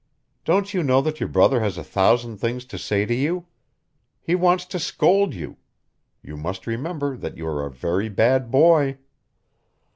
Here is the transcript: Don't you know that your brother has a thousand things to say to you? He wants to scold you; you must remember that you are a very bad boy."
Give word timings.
Don't 0.45 0.73
you 0.73 0.81
know 0.81 0.99
that 1.03 1.19
your 1.19 1.29
brother 1.29 1.59
has 1.59 1.77
a 1.77 1.83
thousand 1.83 2.37
things 2.37 2.65
to 2.65 2.79
say 2.79 3.05
to 3.05 3.13
you? 3.13 3.45
He 4.19 4.33
wants 4.33 4.65
to 4.65 4.79
scold 4.79 5.35
you; 5.35 5.57
you 6.23 6.35
must 6.37 6.65
remember 6.65 7.15
that 7.15 7.37
you 7.37 7.45
are 7.45 7.63
a 7.63 7.69
very 7.69 8.09
bad 8.09 8.49
boy." 8.49 8.97